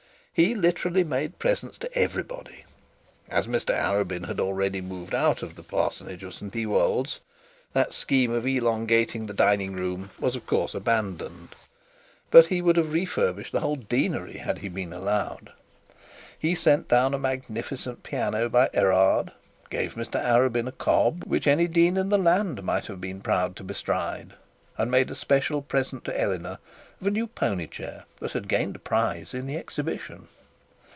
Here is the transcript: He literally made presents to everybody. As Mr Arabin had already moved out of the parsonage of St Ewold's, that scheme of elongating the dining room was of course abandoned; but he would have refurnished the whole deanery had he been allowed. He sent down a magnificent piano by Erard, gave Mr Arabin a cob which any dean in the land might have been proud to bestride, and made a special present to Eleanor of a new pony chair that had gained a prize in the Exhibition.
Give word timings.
He 0.33 0.55
literally 0.55 1.03
made 1.03 1.39
presents 1.39 1.77
to 1.79 1.93
everybody. 1.95 2.63
As 3.29 3.47
Mr 3.47 3.75
Arabin 3.75 4.27
had 4.27 4.39
already 4.39 4.79
moved 4.79 5.13
out 5.13 5.43
of 5.43 5.55
the 5.57 5.61
parsonage 5.61 6.23
of 6.23 6.33
St 6.33 6.55
Ewold's, 6.55 7.19
that 7.73 7.93
scheme 7.93 8.31
of 8.31 8.47
elongating 8.47 9.27
the 9.27 9.33
dining 9.33 9.73
room 9.73 10.09
was 10.21 10.37
of 10.37 10.45
course 10.47 10.73
abandoned; 10.73 11.49
but 12.31 12.45
he 12.45 12.61
would 12.61 12.77
have 12.77 12.93
refurnished 12.93 13.51
the 13.51 13.59
whole 13.59 13.75
deanery 13.75 14.37
had 14.37 14.59
he 14.59 14.69
been 14.69 14.93
allowed. 14.93 15.51
He 16.39 16.55
sent 16.55 16.87
down 16.87 17.13
a 17.13 17.19
magnificent 17.19 18.01
piano 18.01 18.47
by 18.47 18.69
Erard, 18.73 19.31
gave 19.69 19.95
Mr 19.95 20.17
Arabin 20.23 20.65
a 20.67 20.71
cob 20.71 21.23
which 21.25 21.45
any 21.45 21.67
dean 21.67 21.97
in 21.97 22.07
the 22.07 22.17
land 22.17 22.63
might 22.63 22.87
have 22.87 23.01
been 23.01 23.19
proud 23.19 23.57
to 23.57 23.65
bestride, 23.65 24.33
and 24.77 24.89
made 24.89 25.11
a 25.11 25.15
special 25.15 25.61
present 25.61 26.05
to 26.05 26.19
Eleanor 26.19 26.57
of 26.99 27.05
a 27.05 27.11
new 27.11 27.27
pony 27.27 27.67
chair 27.67 28.05
that 28.19 28.31
had 28.31 28.47
gained 28.47 28.75
a 28.75 28.79
prize 28.79 29.33
in 29.33 29.45
the 29.45 29.57
Exhibition. 29.57 30.27